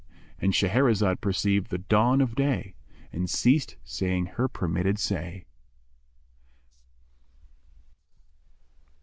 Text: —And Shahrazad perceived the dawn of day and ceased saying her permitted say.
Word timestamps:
—And 0.39 0.51
Shahrazad 0.53 1.21
perceived 1.21 1.69
the 1.69 1.77
dawn 1.77 2.21
of 2.21 2.33
day 2.33 2.73
and 3.13 3.29
ceased 3.29 3.75
saying 3.83 4.25
her 4.33 4.47
permitted 4.47 4.97
say. 4.97 5.45